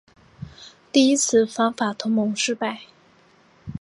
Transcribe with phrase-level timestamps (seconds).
[0.91, 2.81] 第一次反法同盟失败。